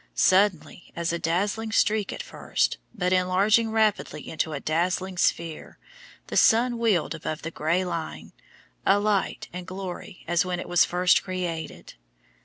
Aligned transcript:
Suddenly, 0.15 0.91
as 0.95 1.13
a 1.13 1.19
dazzling 1.19 1.71
streak 1.71 2.11
at 2.11 2.23
first, 2.23 2.79
but 2.91 3.13
enlarging 3.13 3.69
rapidly 3.69 4.27
into 4.27 4.51
a 4.51 4.59
dazzling 4.59 5.15
sphere, 5.15 5.77
the 6.25 6.35
sun 6.35 6.79
wheeled 6.79 7.13
above 7.13 7.43
the 7.43 7.51
grey 7.51 7.85
line, 7.85 8.33
a 8.83 8.97
light 8.97 9.47
and 9.53 9.67
glory 9.67 10.23
as 10.27 10.43
when 10.43 10.59
it 10.59 10.67
was 10.67 10.85
first 10.85 11.21
created. 11.21 11.93